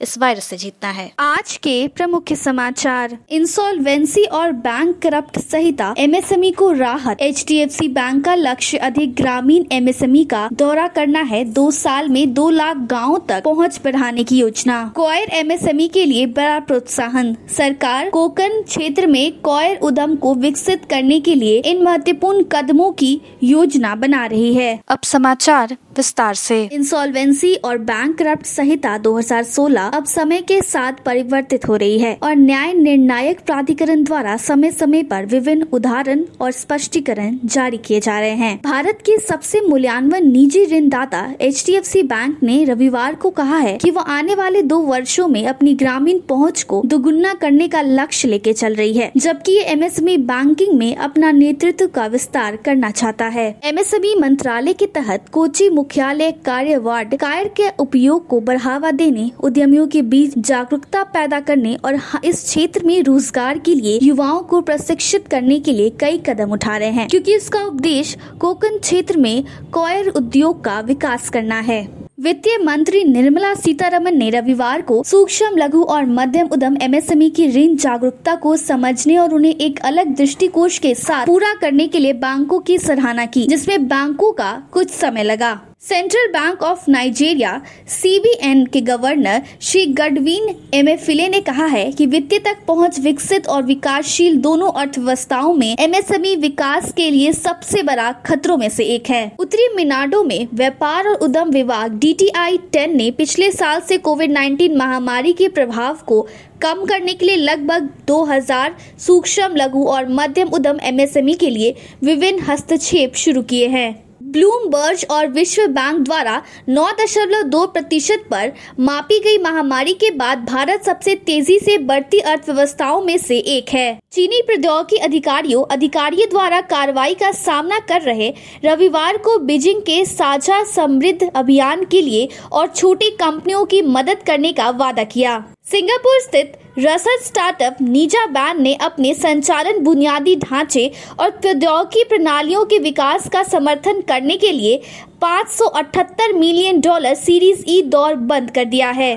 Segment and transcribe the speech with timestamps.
[0.00, 6.50] इस वायरस से जीतना है। आज के प्रमुख समाचार इंसॉल्वेंसी और बैंक करप्ट संहिता एमएसएमई
[6.50, 12.08] को राहत। एचडीएफसी बैंक का लक्ष्य अधिक ग्रामीण एमएसएमई का दौरा करना है। दो साल
[12.08, 17.36] में दो लाख गाँव तक पहुँच बढ़ाने की योजना। कोयर एमएसएमई के लिए बड़ा प्रोत्साहन।
[17.56, 23.20] सरकार कोकन क्षेत्र में कोयर उद्यम को विकसित करने के लिए इन महत्वपूर्ण कदमों की
[23.42, 30.04] योजना बना रही है। अब समाचार विस्तार से। इंसॉल्वेंसी और बैंक करप्ट संहिता 2016 अब
[30.04, 35.26] समय के साथ परिवर्तित हो रही है और न्याय निर्णायक प्राधिकरण द्वारा समय समय पर
[35.26, 41.22] विभिन्न उदाहरण और स्पष्टीकरण जारी किए जा रहे हैं। भारत के सबसे मूल्यांकन निजी ऋणदाता
[41.40, 41.64] एच
[41.98, 46.18] बैंक ने रविवार को कहा है कि वो आने वाले दो वर्षों में अपनी ग्रामीण
[46.28, 50.96] पहुँच को दुगुना करने का लक्ष्य लेके चल रही है, जबकि ये एमएसएमई बैंकिंग में
[50.96, 57.14] अपना नेतृत्व का विस्तार करना चाहता है। एमएसएमई मंत्रालय के तहत कोची मुख्यालय कार्य वार्ड,
[57.16, 62.42] कायर के उपयोग को बढ़ावा देने उद्यमियों उद्यमियों के बीच जागरूकता पैदा करने और इस
[62.44, 66.90] क्षेत्र में रोज़गार के लिए युवाओं को प्रशिक्षित करने के लिए कई कदम उठा रहे
[66.90, 71.86] हैं, क्योंकि इसका उद्देश्य कोकन क्षेत्र में कॉयर उद्योग का विकास करना है।
[72.20, 77.76] वित्तीय मंत्री निर्मला सीतारमन ने रविवार को सूक्ष्म, लघु और मध्यम उद्यम एमएसएमई की ऋण
[77.76, 82.60] जागरूकता को समझने और उन्हें एक अलग दृष्टिकोण के साथ पूरा करने के लिए बैंकों
[82.60, 87.50] की सराहना की, जिसमें बैंकों का कुछ समय लगा। Central Bank of Nigeria
[87.88, 93.62] CBN के गवर्नर श्री गडविन एमेफिले ने कहा है कि वित्तीय तक पहुँच विकसित और
[93.62, 99.32] विकासशील दोनों अर्थव्यवस्थाओं में एमएसएमई विकास के लिए सबसे बड़ा खतरों में से एक है।
[99.38, 104.76] उत्तरी मिनाडो में व्यापार और उद्यम विभाग डीटीआई टेन ने पिछले साल से कोविड 19
[104.76, 106.20] महामारी के प्रभाव को
[106.62, 111.74] कम करने के लिए लगभग 2000 सूक्ष्म, लघु और मध्यम उद्यम एमएसएमई के लिए
[112.04, 119.38] विभिन्न हस्तक्षेप शुरू किए हैं। ब्लूमबर्ज और विश्व बैंक द्वारा 9.2 प्रतिशत पर मापी गई
[119.38, 124.96] महामारी के बाद भारत सबसे तेज़ी से बढ़ती अर्थव्यवस्थाओं में से एक है। चीनी प्रौद्योगिकी
[124.96, 128.32] अधिकारियों अधिकारियों द्वारा कार्रवाई का सामना कर रहे
[128.64, 134.52] रविवार को बीजिंग के साझा समृद्ध अभियान के लिए और छोटी कंपनियों की मदद करने
[134.52, 140.86] का वादा किया। सिंगापुर स्थित रसद स्टार्टअप नीजा बैन ने अपने संचालन बुनियादी ढांचे
[141.20, 144.80] और प्रौद्योगिकी प्रणालियों के विकास का समर्थन करने के लिए
[145.22, 149.12] 578 मिलियन डॉलर सीरीज़ ई दौर बंद कर दिया है।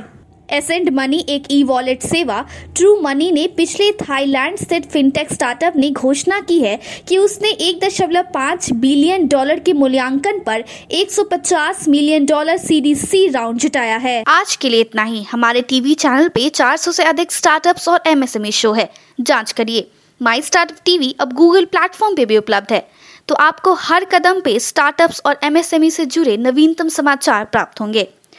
[0.54, 2.46] एसेंट मनी एक ई वॉलेट सेवा
[2.76, 7.80] ट्रू मनी ने पिछले थाईलैंड स्थित फिनटेक स्टार्टअप ने घोषणा की है कि उसने एक
[7.86, 14.24] दशमलव पाँच बिलियन डॉलर के मूल्यांकन पर 150 million dollar series C round जुटाया है।
[14.28, 18.52] आज के लिए इतना ही। हमारे टीवी चैनल पे 400 से अधिक स्टार्टअप्स और एमएसएमई
[18.52, 18.90] शो है।
[19.22, 19.92] जाँच करिए।
[20.22, 22.88] माई स्टार्टअप टीवी अब गूगल प्लेटफॉर्म पे भी उपलब्ध है।
[23.28, 28.08] तो आपको हर कदम पे स्टार्टअप्स और एमएसएमई से जुड़े नवीनतम समाचार प्राप्त होंगे।